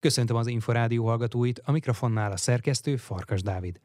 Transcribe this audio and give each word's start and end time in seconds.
Köszöntöm 0.00 0.36
az 0.36 0.46
Inforádió 0.46 1.06
hallgatóit, 1.06 1.60
a 1.64 1.72
mikrofonnál 1.72 2.32
a 2.32 2.36
szerkesztő 2.36 2.96
Farkas 2.96 3.42
Dávid. 3.42 3.80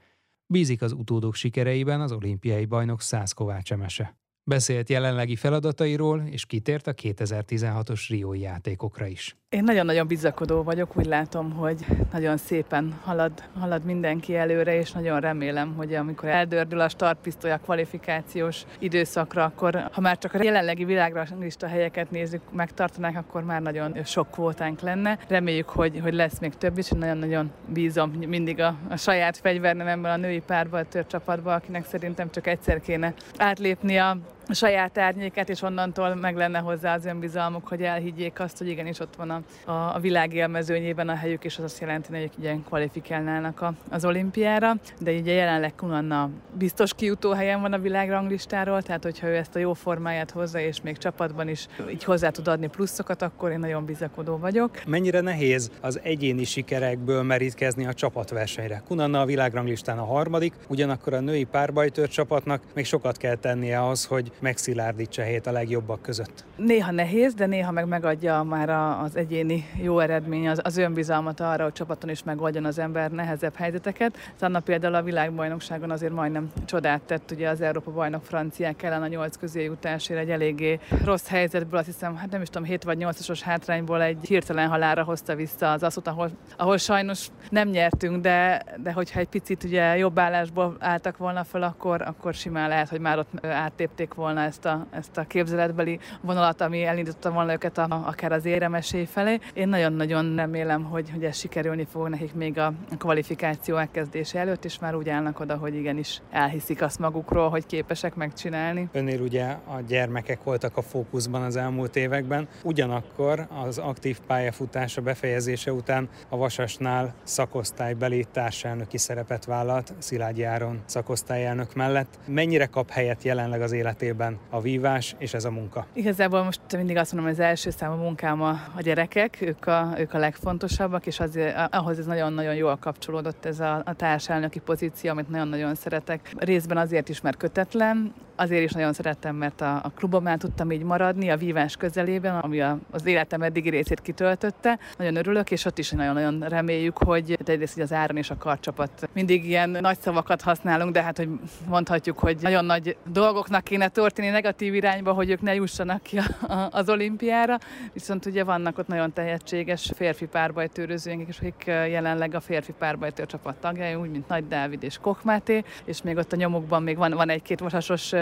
Bízik 0.46 0.82
az 0.82 0.92
utódok 0.92 1.36
sikereiben 1.36 2.02
az 2.02 2.12
olimpiai 2.12 2.66
bajnok 2.66 3.02
Szász 3.02 3.32
Kovács 3.32 3.72
Emese. 3.72 4.18
Beszélt 4.44 4.90
jelenlegi 4.90 5.36
feladatairól, 5.36 6.22
és 6.22 6.46
kitért 6.46 6.88
a 6.88 6.94
2016-os 6.94 8.06
Riói 8.10 8.40
játékokra 8.40 9.08
is. 9.08 9.38
Én 9.54 9.64
nagyon-nagyon 9.64 10.08
bizakodó 10.08 10.64
vagyok, 10.64 10.98
úgy 10.98 11.06
látom, 11.06 11.52
hogy 11.52 11.86
nagyon 12.12 12.38
szépen 12.38 12.94
halad, 13.04 13.32
halad 13.60 13.84
mindenki 13.84 14.36
előre, 14.36 14.78
és 14.78 14.92
nagyon 14.92 15.20
remélem, 15.20 15.74
hogy 15.78 15.94
amikor 15.94 16.30
eldördül 16.30 16.80
a 16.80 16.90
startpisztoly 16.90 17.52
a 17.52 17.58
kvalifikációs 17.58 18.64
időszakra, 18.80 19.44
akkor 19.44 19.90
ha 19.92 20.02
már 20.02 20.18
csak 20.18 20.34
a 20.34 20.44
jelenlegi 20.44 20.86
világlista 20.86 21.68
helyeket 21.68 22.12
nézzük, 22.12 22.42
megtartanák, 22.52 23.18
akkor 23.18 23.44
már 23.44 23.62
nagyon 23.62 24.04
sok 24.04 24.32
kvótánk 24.32 24.80
lenne. 24.80 25.18
Reméljük, 25.28 25.70
hogy, 25.70 26.00
hogy 26.04 26.14
lesz 26.14 26.40
még 26.40 26.54
több 26.58 26.78
is, 26.78 26.90
nagyon-nagyon 26.90 27.52
bízom 27.68 28.10
mindig 28.10 28.60
a, 28.60 28.76
a 28.90 28.98
saját 28.98 29.38
fegyvernememben 29.38 30.12
a 30.12 30.18
női 30.18 30.42
párba, 30.46 30.84
tört 30.84 31.08
csapatba, 31.08 31.54
akinek 31.54 31.86
szerintem 31.86 32.30
csak 32.32 32.48
egyszer 32.48 32.82
kéne 32.82 33.14
átlépni 33.38 33.98
a 33.98 34.18
a 34.48 34.54
saját 34.54 34.98
árnyéket, 34.98 35.50
és 35.50 35.62
onnantól 35.62 36.16
meg 36.16 36.36
lenne 36.36 36.60
hozzá 36.60 36.96
az 36.96 37.06
önbizalmuk, 37.06 37.68
hogy 37.68 37.82
elhiggyék 37.82 38.40
azt, 38.40 38.58
hogy 38.58 38.68
igenis 38.68 39.00
ott 39.00 39.16
van 39.16 39.30
a, 39.30 39.72
a, 39.72 39.96
a 39.96 40.00
világ 40.00 40.34
élmezőnyében 40.34 41.10
a 41.10 41.16
helyük, 41.16 41.44
és 41.44 41.58
az 41.58 41.64
azt 41.64 41.80
jelenti, 41.80 42.12
hogy 42.12 42.32
ilyen 42.42 42.64
kvalifikálnának 42.64 43.62
a, 43.62 43.74
az 43.90 44.06
olimpiára. 44.06 44.74
De 45.00 45.12
ugye 45.12 45.34
jelenleg 45.34 45.76
Kunanna 45.76 46.30
biztos 46.54 46.94
kiutó 46.94 47.32
helyen 47.32 47.62
van 47.62 47.74
a 47.74 47.78
világranglistáról, 47.78 48.82
tehát 48.82 49.04
hogyha 49.04 49.28
ő 49.28 49.36
ezt 49.36 49.56
a 49.56 49.60
jó 49.60 49.74
formáját 49.74 50.32
hozza, 50.32 50.60
és 50.60 50.82
még 50.82 50.98
csapatban 50.98 51.48
is 51.48 51.68
így 51.92 52.04
hozzá 52.04 52.30
tud 52.30 52.48
adni 52.48 52.68
pluszokat, 52.68 53.22
akkor 53.22 53.52
én 53.52 53.60
nagyon 53.60 53.86
bizakodó 53.86 54.38
vagyok. 54.38 54.86
Mennyire 54.86 55.22
nehéz 55.22 55.72
az 55.82 56.00
egyéni 56.04 56.44
sikerekből 56.44 57.24
merítkezni 57.24 57.86
a 57.86 57.94
csapatversenyre? 57.94 58.82
Kunanna 58.88 59.22
a 59.22 59.26
világranglistán 59.26 59.98
a 59.98 60.06
harmadik, 60.06 60.54
ugyanakkor 60.68 61.14
a 61.14 61.20
női 61.20 61.44
párbajtőr 61.44 62.08
csapatnak 62.08 62.62
még 62.74 62.86
sokat 62.86 63.18
kell 63.18 63.36
tennie 63.36 63.80
ahhoz, 63.80 64.06
hogy 64.06 64.32
megszilárdítsa 64.40 65.22
helyét 65.22 65.48
a 65.48 65.52
legjobbak 65.52 66.02
között. 66.02 66.46
Néha 66.56 66.92
nehéz, 66.92 67.34
de 67.34 67.46
néha 67.46 67.72
meg 67.72 67.88
megadja 67.88 68.44
már 68.44 68.70
az 69.04 69.16
egyéni 69.16 69.66
jó 69.82 70.00
eredmény, 70.00 70.48
az, 70.48 70.60
az 70.64 70.78
önbizalmat 70.78 71.40
arra, 71.40 71.64
hogy 71.64 71.74
csapaton 71.74 72.10
is 72.10 72.24
megoldjon 72.24 72.66
az 72.66 72.80
ember 72.80 73.12
nehezebb 73.12 73.56
helyzeteket. 73.56 74.18
Tanna 74.40 74.60
például 74.60 74.96
a 74.96 75.02
világbajnokságon 75.02 75.92
azért 75.92 76.14
majdnem 76.14 76.52
csodát 76.66 77.02
tett, 77.02 77.32
ugye 77.32 77.50
az 77.50 77.62
Európa 77.62 77.92
bajnok 77.92 78.24
franciák 78.26 78.84
ellen 78.84 79.02
a 79.02 79.08
nyolc 79.08 79.38
közé 79.38 79.64
jutásért 79.64 80.20
egy 80.20 80.30
eléggé 80.30 80.80
rossz 81.04 81.28
helyzetből, 81.28 81.80
azt 81.80 81.88
hiszem, 81.88 82.16
hát 82.16 82.32
nem 82.32 82.42
is 82.42 82.48
tudom, 82.48 82.68
7 82.68 82.84
vagy 82.84 82.98
8-os 83.00 83.40
hátrányból 83.44 84.02
egy 84.02 84.18
hirtelen 84.28 84.68
halára 84.68 85.04
hozta 85.04 85.36
vissza 85.36 85.72
az 85.72 85.84
asszot, 85.84 86.08
ahol, 86.08 86.32
ahol 86.58 86.78
sajnos 86.78 87.28
nem 87.50 87.70
nyertünk, 87.70 88.22
de, 88.22 88.64
de 88.78 88.92
hogyha 88.92 89.20
egy 89.20 89.28
picit 89.28 89.64
ugye 89.64 89.98
jobb 89.98 90.20
állásból 90.20 90.76
álltak 90.80 91.18
volna 91.18 91.44
fel, 91.44 91.64
akkor, 91.64 92.02
akkor 92.02 92.34
simán 92.34 92.70
lehet, 92.70 92.90
hogy 92.90 93.00
már 93.00 93.18
ott 93.18 93.46
áttépték 93.46 94.14
volna 94.14 94.23
ezt 94.28 94.66
a, 94.66 94.86
ezt 94.92 95.18
a 95.18 95.24
képzeletbeli 95.24 96.00
vonalat, 96.22 96.62
ami 96.62 96.84
elindította 96.84 97.32
volna 97.32 97.54
őket 97.54 97.78
a, 97.78 98.04
akár 98.06 98.32
az 98.32 98.46
éremesé 98.46 99.06
felé. 99.06 99.40
Én 99.54 99.68
nagyon-nagyon 99.68 100.36
remélem, 100.36 100.84
hogy, 100.84 101.10
hogy 101.10 101.24
ez 101.24 101.38
sikerülni 101.38 101.86
fog 101.92 102.10
nekik 102.10 102.34
még 102.34 102.60
a 102.60 102.74
kvalifikáció 102.98 103.78
elkezdése 103.78 104.40
előtt, 104.40 104.66
és 104.66 104.80
már 104.80 104.96
úgy 104.96 105.10
állnak 105.10 105.40
oda, 105.40 105.56
hogy 105.56 105.76
igenis 105.76 106.22
elhiszik 106.32 106.82
azt 106.82 107.00
magukról, 107.00 107.50
hogy 107.50 107.66
képesek 107.66 108.16
megcsinálni. 108.16 108.90
Önnél 108.92 109.22
ugye 109.22 109.46
a 109.46 109.82
gyermekek 109.88 110.44
voltak 110.44 110.78
a 110.78 110.82
fókuszban 110.82 111.42
az 111.42 111.56
elmúlt 111.56 111.96
években, 111.96 112.48
ugyanakkor 112.64 113.48
az 113.66 113.78
aktív 113.78 114.20
pályafutása 114.28 115.02
befejezése 115.02 115.74
után 115.74 116.10
a 116.30 116.38
Vasasnál 116.38 117.14
szakosztálybeli 117.24 118.26
társelnöki 118.32 118.98
szerepet 118.98 119.46
vállalt 119.46 119.94
Szilágyi 119.98 120.44
Áron 120.44 120.82
szakosztályelnök 120.86 121.74
mellett. 121.76 122.20
Mennyire 122.26 122.66
kap 122.66 122.90
helyet 122.90 123.24
jelenleg 123.24 123.62
az 123.62 123.72
életében 123.72 124.13
a 124.50 124.62
vívás 124.62 125.16
és 125.18 125.34
ez 125.34 125.46
a 125.46 125.52
munka? 125.52 125.86
Igazából 125.94 126.44
most 126.44 126.62
mindig 126.78 126.98
azt 126.98 127.14
mondom, 127.14 127.32
hogy 127.32 127.40
az 127.40 127.46
első 127.50 127.70
számú 127.70 127.96
munkám 127.96 128.42
a, 128.42 128.50
a 128.50 128.82
gyerekek, 128.82 129.38
ők 129.42 129.68
a, 129.68 129.94
ők 129.98 130.14
a 130.14 130.18
legfontosabbak, 130.18 131.06
és 131.06 131.20
azért, 131.20 131.74
ahhoz 131.74 132.00
ez 132.00 132.06
nagyon-nagyon 132.06 132.56
jól 132.56 132.76
kapcsolódott 132.76 133.46
ez 133.46 133.60
a, 133.60 133.82
a 133.86 133.94
társelnöki 133.94 134.60
pozíció, 134.60 135.12
amit 135.12 135.30
nagyon-nagyon 135.30 135.76
szeretek. 135.76 136.34
Részben 136.38 136.78
azért 136.78 137.10
is, 137.10 137.22
mert 137.22 137.38
kötetlen, 137.38 138.14
azért 138.36 138.64
is 138.64 138.72
nagyon 138.72 138.94
szerettem, 138.94 139.36
mert 139.36 139.62
a, 139.62 139.76
a 139.76 139.92
klubomnál 139.96 140.38
tudtam 140.38 140.72
így 140.72 140.84
maradni, 140.84 141.30
a 141.30 141.38
vívás 141.38 141.76
közelében, 141.76 142.36
ami 142.36 142.62
a, 142.62 142.78
az 142.92 143.06
életem 143.06 143.42
eddigi 143.42 143.70
részét 143.70 144.02
kitöltötte. 144.02 144.80
Nagyon 144.98 145.16
örülök, 145.16 145.52
és 145.52 145.66
ott 145.66 145.78
is 145.78 145.92
nagyon-nagyon 145.92 146.50
reméljük, 146.50 146.98
hogy 146.98 147.38
egyrészt 147.46 147.74
hogy 147.74 147.84
az 147.84 147.94
áron 147.94 148.18
és 148.18 148.30
a 148.30 148.38
karcsapat 148.38 149.10
mindig 149.14 149.46
ilyen 149.46 149.70
nagy 149.70 150.00
szavakat 150.00 150.42
használunk, 150.42 150.94
de 150.94 151.02
hát, 151.02 151.18
hogy 151.18 151.30
mondhatjuk, 151.68 152.20
hogy 152.20 152.38
nagyon 152.42 152.66
nagy 152.66 152.98
dolgoknak 153.12 153.64
kéne 153.64 153.88
történni 153.88 154.30
negatív 154.30 154.74
irányba, 154.74 155.14
hogy 155.14 155.30
ők 155.30 155.42
ne 155.42 155.54
jussanak 155.54 156.02
ki 156.02 156.18
a, 156.18 156.54
a, 156.54 156.70
az 156.72 156.90
olimpiára. 156.90 157.58
Viszont 157.94 158.26
ugye 158.26 158.44
vannak 158.44 158.78
ott 158.78 158.88
nagyon 158.88 159.14
tehetséges 159.14 159.92
férfi 159.96 160.26
párbajtőrözőink, 160.26 161.28
és 161.28 161.38
akik 161.38 161.64
jelenleg 161.66 162.36
a 162.36 162.40
férfi 162.40 162.74
párbajtőr 162.78 163.26
csapat 163.26 163.56
tagjai, 163.56 163.96
úgy, 163.96 164.12
mint 164.12 164.28
Nagy 164.28 164.48
Dávid 164.48 164.84
és 164.84 164.98
Kokmáté, 165.02 165.64
és 165.86 166.02
még 166.02 166.18
ott 166.18 166.34
a 166.34 166.36
nyomukban 166.36 166.84
még 166.84 166.98
van, 166.98 167.12
van 167.12 167.30
egy-két 167.30 167.60
vasasos 167.60 168.14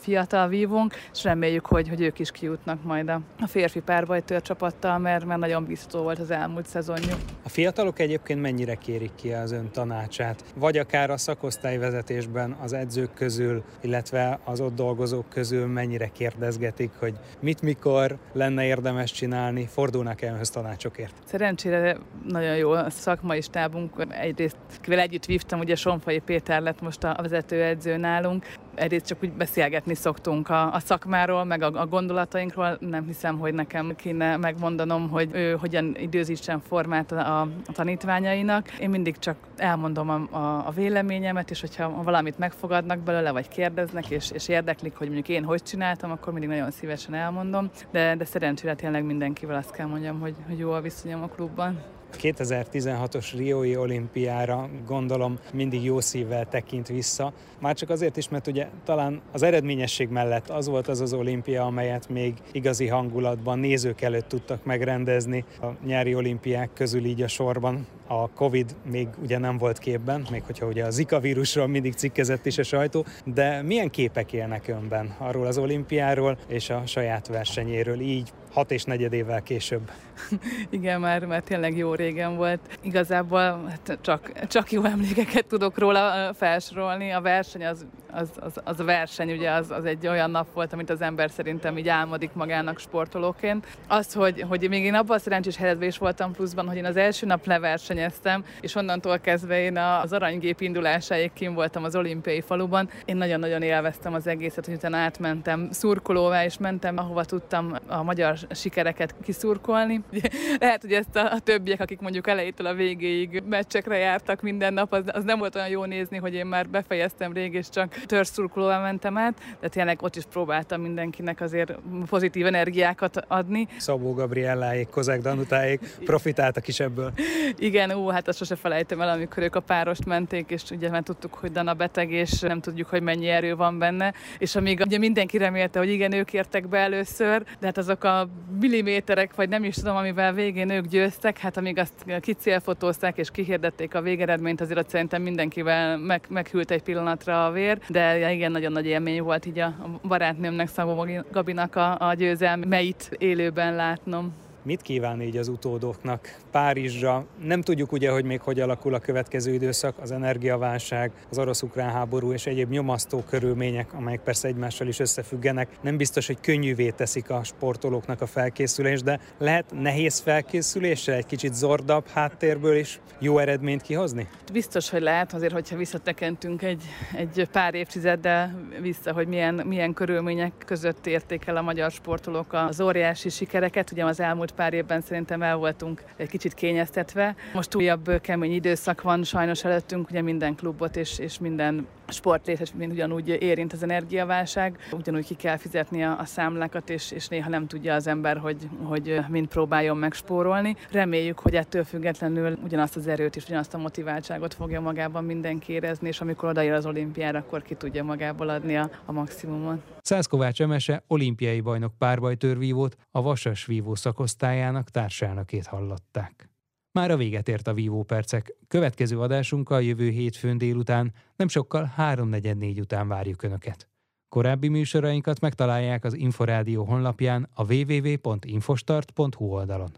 fiatal 0.00 0.48
vívónk, 0.48 0.94
és 1.12 1.24
reméljük, 1.24 1.66
hogy, 1.66 1.88
hogy 1.88 2.00
ők 2.00 2.18
is 2.18 2.30
kijutnak 2.30 2.82
majd 2.82 3.08
a, 3.08 3.20
férfi 3.46 3.80
párbajtőr 3.80 4.42
csapattal, 4.42 4.98
mert, 4.98 5.24
mert 5.24 5.40
nagyon 5.40 5.64
biztos 5.64 6.00
volt 6.00 6.18
az 6.18 6.30
elmúlt 6.30 6.66
szezonjuk. 6.66 7.18
A 7.44 7.48
fiatalok 7.48 7.98
egyébként 7.98 8.40
mennyire 8.40 8.74
kérik 8.74 9.14
ki 9.14 9.32
az 9.32 9.52
ön 9.52 9.70
tanácsát? 9.70 10.44
Vagy 10.56 10.78
akár 10.78 11.10
a 11.10 11.16
szakosztályvezetésben 11.16 12.56
az 12.62 12.72
edzők 12.72 13.14
közül, 13.14 13.62
illetve 13.80 14.38
az 14.44 14.60
ott 14.60 14.74
dolgozók 14.74 15.28
közül 15.28 15.66
mennyire 15.66 16.06
kérdezgetik, 16.06 16.90
hogy 16.98 17.14
mit 17.40 17.62
mikor 17.62 18.18
lenne 18.32 18.64
érdemes 18.64 19.12
csinálni, 19.12 19.66
fordulnak 19.66 20.22
el 20.22 20.32
önhöz 20.32 20.50
tanácsokért? 20.50 21.14
Szerencsére 21.24 21.96
nagyon 22.28 22.56
jó 22.56 22.70
a 22.70 22.90
szakmai 22.90 23.40
stábunk. 23.40 24.06
Egyrészt 24.08 24.56
kivel 24.80 24.98
együtt 24.98 25.24
vívtam, 25.24 25.58
ugye 25.58 25.74
Sonfai 25.74 26.18
Péter 26.18 26.62
lett 26.62 26.80
most 26.80 27.04
a 27.04 27.18
vezetőedző 27.22 27.96
nálunk. 27.96 28.46
Egyrészt 28.74 29.06
csak 29.06 29.18
úgy 29.22 29.32
beszélgetni 29.32 29.94
szoktunk 29.94 30.48
a, 30.48 30.72
a 30.72 30.78
szakmáról, 30.78 31.44
meg 31.44 31.62
a, 31.62 31.80
a 31.80 31.86
gondolatainkról. 31.86 32.76
Nem 32.80 33.06
hiszem, 33.06 33.38
hogy 33.38 33.54
nekem 33.54 33.94
kéne 33.96 34.36
megmondanom, 34.36 35.08
hogy 35.08 35.30
ő 35.32 35.56
hogyan 35.60 35.96
időzítsen 35.96 36.60
formát 36.60 37.12
a, 37.12 37.40
a 37.40 37.48
tanítványainak. 37.72 38.78
Én 38.78 38.90
mindig 38.90 39.18
csak 39.18 39.36
elmondom 39.56 40.08
a, 40.08 40.36
a, 40.36 40.66
a 40.66 40.70
véleményemet, 40.70 41.50
és 41.50 41.60
hogyha 41.60 42.02
valamit 42.02 42.38
megfogadnak 42.38 42.98
belőle, 42.98 43.30
vagy 43.30 43.48
kérdeznek, 43.48 44.10
és, 44.10 44.30
és 44.30 44.48
érdeklik, 44.48 44.96
hogy 44.96 45.06
mondjuk 45.06 45.28
én 45.28 45.44
hogy 45.44 45.62
csináltam, 45.62 46.10
akkor 46.10 46.32
mindig 46.32 46.50
nagyon 46.50 46.70
szívesen 46.70 47.14
elmondom. 47.14 47.70
De, 47.90 48.14
de 48.16 48.24
szerencsére 48.24 48.74
tényleg 48.74 49.04
mindenkivel 49.04 49.56
azt 49.56 49.70
kell 49.70 49.86
mondjam, 49.86 50.20
hogy, 50.20 50.34
hogy 50.46 50.58
jó 50.58 50.70
a 50.70 50.80
viszonyom 50.80 51.22
a 51.22 51.26
klubban. 51.26 51.93
2016-os 52.22 53.32
Riói 53.36 53.76
olimpiára 53.76 54.68
gondolom 54.86 55.38
mindig 55.52 55.84
jó 55.84 56.00
szívvel 56.00 56.48
tekint 56.48 56.88
vissza. 56.88 57.32
Már 57.60 57.74
csak 57.74 57.90
azért 57.90 58.16
is, 58.16 58.28
mert 58.28 58.46
ugye 58.46 58.68
talán 58.84 59.20
az 59.32 59.42
eredményesség 59.42 60.08
mellett 60.08 60.48
az 60.48 60.68
volt 60.68 60.88
az 60.88 61.00
az 61.00 61.12
olimpia, 61.12 61.64
amelyet 61.64 62.08
még 62.08 62.34
igazi 62.52 62.86
hangulatban 62.86 63.58
nézők 63.58 64.00
előtt 64.00 64.28
tudtak 64.28 64.64
megrendezni 64.64 65.44
a 65.60 65.66
nyári 65.86 66.14
olimpiák 66.14 66.70
közül 66.74 67.04
így 67.04 67.22
a 67.22 67.28
sorban. 67.28 67.86
A 68.06 68.28
Covid 68.28 68.76
még 68.90 69.08
ugye 69.22 69.38
nem 69.38 69.58
volt 69.58 69.78
képben, 69.78 70.26
még 70.30 70.42
hogyha 70.42 70.66
ugye 70.66 70.84
a 70.84 70.90
Zika 70.90 71.20
vírusról 71.20 71.66
mindig 71.66 71.94
cikkezett 71.94 72.46
is 72.46 72.58
a 72.58 72.62
sajtó, 72.62 73.04
de 73.24 73.62
milyen 73.62 73.90
képek 73.90 74.32
élnek 74.32 74.68
önben 74.68 75.14
arról 75.18 75.46
az 75.46 75.58
olimpiáról 75.58 76.38
és 76.48 76.70
a 76.70 76.82
saját 76.86 77.28
versenyéről 77.28 78.00
így 78.00 78.32
hat 78.54 78.70
és 78.70 78.84
negyed 78.84 79.12
évvel 79.12 79.42
később. 79.42 79.90
Igen, 80.70 81.00
már, 81.00 81.24
már 81.24 81.42
tényleg 81.42 81.76
jó 81.76 81.94
régen 81.94 82.36
volt. 82.36 82.60
Igazából 82.80 83.40
hát 83.68 83.98
csak, 84.00 84.46
csak 84.46 84.72
jó 84.72 84.84
emlékeket 84.84 85.46
tudok 85.46 85.78
róla 85.78 86.34
felsorolni. 86.34 87.10
A 87.10 87.20
verseny 87.20 87.66
az, 87.66 87.86
az, 88.12 88.30
az, 88.40 88.60
az 88.64 88.80
a 88.80 88.84
verseny, 88.84 89.32
ugye 89.32 89.50
az, 89.50 89.70
az 89.70 89.84
egy 89.84 90.06
olyan 90.06 90.30
nap 90.30 90.52
volt, 90.52 90.72
amit 90.72 90.90
az 90.90 91.00
ember 91.00 91.30
szerintem 91.30 91.78
így 91.78 91.88
álmodik 91.88 92.32
magának 92.32 92.78
sportolóként. 92.78 93.66
Az, 93.88 94.12
hogy, 94.12 94.44
hogy 94.48 94.68
még 94.68 94.84
én 94.84 94.94
abban 94.94 95.16
a 95.16 95.20
szerencsés 95.20 95.56
helyzetben 95.56 95.88
is 95.88 95.98
voltam 95.98 96.32
pluszban, 96.32 96.66
hogy 96.66 96.76
én 96.76 96.84
az 96.84 96.96
első 96.96 97.26
nap 97.26 97.46
leverseny 97.46 97.93
versenyeztem, 97.94 98.44
és 98.60 98.74
onnantól 98.74 99.18
kezdve 99.18 99.60
én 99.60 99.76
az 99.76 100.12
aranygép 100.12 100.60
indulásáig 100.60 101.32
kim 101.32 101.54
voltam 101.54 101.84
az 101.84 101.96
olimpiai 101.96 102.40
faluban. 102.40 102.88
Én 103.04 103.16
nagyon-nagyon 103.16 103.62
élveztem 103.62 104.14
az 104.14 104.26
egészet, 104.26 104.64
hogy 104.66 104.74
utána 104.74 104.96
átmentem 104.96 105.68
szurkolóvá, 105.70 106.44
és 106.44 106.58
mentem, 106.58 106.98
ahova 106.98 107.24
tudtam 107.24 107.74
a 107.86 108.02
magyar 108.02 108.38
sikereket 108.50 109.14
kiszurkolni. 109.22 110.00
Lehet, 110.60 110.80
hogy 110.80 110.92
ezt 110.92 111.16
a, 111.16 111.32
a 111.32 111.38
többiek, 111.38 111.80
akik 111.80 112.00
mondjuk 112.00 112.28
elejétől 112.28 112.66
a 112.66 112.74
végéig 112.74 113.42
meccsekre 113.48 113.96
jártak 113.96 114.42
minden 114.42 114.72
nap, 114.72 114.92
az, 114.92 115.02
az 115.06 115.24
nem 115.24 115.38
volt 115.38 115.54
olyan 115.54 115.68
jó 115.68 115.84
nézni, 115.84 116.16
hogy 116.16 116.34
én 116.34 116.46
már 116.46 116.68
befejeztem 116.68 117.32
rég, 117.32 117.54
és 117.54 117.68
csak 117.68 117.94
törzszurkolóvá 117.94 118.80
mentem 118.80 119.18
át, 119.18 119.34
de 119.60 119.68
tényleg 119.68 120.02
ott 120.02 120.16
is 120.16 120.24
próbáltam 120.30 120.80
mindenkinek 120.80 121.40
azért 121.40 121.74
pozitív 122.08 122.46
energiákat 122.46 123.24
adni. 123.28 123.68
Szabó 123.78 124.14
Gabrielláék, 124.14 124.88
Kozák 124.88 125.20
Danutáék 125.20 125.80
profitáltak 126.04 126.68
is 126.68 126.80
ebből. 126.80 127.12
Igen, 127.56 127.83
ó, 127.92 128.08
hát 128.08 128.28
azt 128.28 128.38
sose 128.38 128.56
felejtem 128.56 129.00
el, 129.00 129.08
amikor 129.08 129.42
ők 129.42 129.54
a 129.54 129.60
párost 129.60 130.04
menték, 130.04 130.50
és 130.50 130.62
ugye 130.70 130.90
már 130.90 131.02
tudtuk, 131.02 131.34
hogy 131.34 131.52
Dana 131.52 131.74
beteg, 131.74 132.10
és 132.10 132.40
nem 132.40 132.60
tudjuk, 132.60 132.88
hogy 132.88 133.02
mennyi 133.02 133.28
erő 133.28 133.56
van 133.56 133.78
benne, 133.78 134.12
és 134.38 134.56
amíg 134.56 134.80
ugye 134.86 134.98
mindenki 134.98 135.38
remélte, 135.38 135.78
hogy 135.78 135.88
igen, 135.88 136.12
ők 136.12 136.32
értek 136.32 136.68
be 136.68 136.78
először, 136.78 137.42
de 137.60 137.66
hát 137.66 137.78
azok 137.78 138.04
a 138.04 138.28
milliméterek, 138.60 139.34
vagy 139.34 139.48
nem 139.48 139.64
is 139.64 139.74
tudom, 139.74 139.96
amivel 139.96 140.32
végén 140.32 140.70
ők 140.70 140.86
győztek, 140.86 141.38
hát 141.38 141.56
amíg 141.56 141.78
azt 141.78 142.20
kicélfotózták 142.20 143.18
és 143.18 143.30
kihirdették 143.30 143.94
a 143.94 144.00
végeredményt, 144.00 144.60
azért 144.60 144.88
szerintem 144.88 145.22
mindenkivel 145.22 145.98
meg, 145.98 146.22
meghűlt 146.28 146.70
egy 146.70 146.82
pillanatra 146.82 147.46
a 147.46 147.50
vér, 147.50 147.78
de 147.88 148.32
igen, 148.32 148.50
nagyon 148.50 148.72
nagy 148.72 148.86
élmény 148.86 149.22
volt 149.22 149.46
így 149.46 149.58
a 149.58 149.74
barátnőmnek, 150.08 150.68
Szabó 150.68 151.06
Gabinak 151.32 151.76
a, 151.76 152.08
a 152.08 152.14
győzelmeit 152.14 153.16
élőben 153.18 153.74
látnom. 153.74 154.43
Mit 154.64 154.82
kíván 154.82 155.22
így 155.22 155.36
az 155.36 155.48
utódoknak 155.48 156.36
Párizsra? 156.50 157.26
Nem 157.42 157.60
tudjuk 157.60 157.92
ugye, 157.92 158.10
hogy 158.10 158.24
még 158.24 158.40
hogy 158.40 158.60
alakul 158.60 158.94
a 158.94 158.98
következő 158.98 159.52
időszak, 159.52 159.98
az 159.98 160.10
energiaválság, 160.10 161.12
az 161.30 161.38
orosz-ukrán 161.38 161.90
háború 161.90 162.32
és 162.32 162.46
egyéb 162.46 162.70
nyomasztó 162.70 163.24
körülmények, 163.28 163.92
amelyek 163.92 164.20
persze 164.20 164.48
egymással 164.48 164.86
is 164.86 164.98
összefüggenek. 164.98 165.68
Nem 165.80 165.96
biztos, 165.96 166.26
hogy 166.26 166.40
könnyűvé 166.40 166.90
teszik 166.90 167.30
a 167.30 167.44
sportolóknak 167.44 168.20
a 168.20 168.26
felkészülés, 168.26 169.02
de 169.02 169.20
lehet 169.38 169.64
nehéz 169.72 170.18
felkészüléssel 170.18 171.14
egy 171.14 171.26
kicsit 171.26 171.54
zordabb 171.54 172.06
háttérből 172.06 172.76
is 172.76 173.00
jó 173.18 173.38
eredményt 173.38 173.82
kihozni? 173.82 174.28
Biztos, 174.52 174.90
hogy 174.90 175.02
lehet, 175.02 175.32
azért, 175.32 175.52
hogyha 175.52 175.76
visszatekentünk 175.76 176.62
egy, 176.62 176.82
egy 177.16 177.48
pár 177.52 177.74
évtizeddel 177.74 178.68
vissza, 178.80 179.12
hogy 179.12 179.26
milyen, 179.26 179.54
milyen 179.54 179.92
körülmények 179.92 180.52
között 180.66 181.06
érték 181.06 181.46
el 181.46 181.56
a 181.56 181.62
magyar 181.62 181.90
sportolók 181.90 182.52
az 182.52 182.80
óriási 182.80 183.28
sikereket. 183.28 183.90
Ugye 183.90 184.04
az 184.04 184.20
elmúlt 184.20 184.52
pár 184.54 184.72
évben 184.72 185.00
szerintem 185.00 185.42
el 185.42 185.56
voltunk 185.56 186.02
egy 186.16 186.28
kicsit 186.28 186.54
kényeztetve. 186.54 187.36
Most 187.52 187.74
újabb 187.74 188.20
kemény 188.20 188.52
időszak 188.52 189.02
van 189.02 189.24
sajnos 189.24 189.64
előttünk, 189.64 190.10
ugye 190.10 190.22
minden 190.22 190.54
klubot 190.54 190.96
és, 190.96 191.18
és 191.18 191.38
minden 191.38 191.86
sportlétes 192.08 192.72
mind 192.74 192.92
ugyanúgy 192.92 193.28
érint 193.28 193.72
az 193.72 193.82
energiaválság, 193.82 194.78
ugyanúgy 194.92 195.26
ki 195.26 195.34
kell 195.34 195.56
fizetni 195.56 196.04
a, 196.04 196.18
a 196.18 196.24
számlákat, 196.24 196.90
és, 196.90 197.10
és 197.10 197.28
néha 197.28 197.48
nem 197.48 197.66
tudja 197.66 197.94
az 197.94 198.06
ember, 198.06 198.36
hogy, 198.36 198.68
hogy 198.82 199.20
mind 199.28 199.46
próbáljon 199.46 199.96
megspórolni. 199.96 200.76
Reméljük, 200.90 201.38
hogy 201.38 201.54
ettől 201.54 201.84
függetlenül 201.84 202.58
ugyanazt 202.64 202.96
az 202.96 203.06
erőt 203.06 203.36
és 203.36 203.44
ugyanazt 203.44 203.74
a 203.74 203.78
motiváltságot 203.78 204.54
fogja 204.54 204.80
magában 204.80 205.24
mindenki 205.24 205.72
érezni, 205.72 206.08
és 206.08 206.20
amikor 206.20 206.48
odaér 206.48 206.72
az 206.72 206.86
olimpiára, 206.86 207.38
akkor 207.38 207.62
ki 207.62 207.74
tudja 207.74 208.04
magából 208.04 208.48
adni 208.48 208.76
a, 208.76 208.90
a 209.04 209.12
maximumot. 209.12 209.82
Szász 210.00 210.26
Kovács 210.26 210.60
Emese 210.60 211.02
olimpiai 211.06 211.60
bajnok 211.60 211.92
párbajtörvívót 211.98 212.96
a 213.10 213.22
Vasas 213.22 213.66
vívó 213.66 213.94
szakosztályának 213.94 214.90
társelnökét 214.90 215.66
hallották. 215.66 216.53
Már 216.98 217.10
a 217.10 217.16
véget 217.16 217.48
ért 217.48 217.68
a 217.68 217.74
Vívó 217.74 218.02
Percek. 218.02 218.54
Következő 218.68 219.20
adásunkkal 219.20 219.82
jövő 219.82 220.08
hétfőn 220.08 220.58
délután, 220.58 221.12
nem 221.36 221.48
sokkal 221.48 221.94
3.44 221.96 222.80
után 222.80 223.08
várjuk 223.08 223.42
Önöket. 223.42 223.88
Korábbi 224.28 224.68
műsorainkat 224.68 225.40
megtalálják 225.40 226.04
az 226.04 226.14
Inforádió 226.14 226.84
honlapján 226.84 227.48
a 227.54 227.72
www.infostart.hu 227.72 229.44
oldalon. 229.44 229.90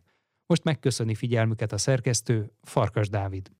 Most 0.47 0.65
megköszöni 0.65 1.15
figyelmüket 1.15 1.73
a 1.73 1.79
szerkesztő 1.79 2.53
Farkas 2.63 3.09
Dávid. 3.09 3.51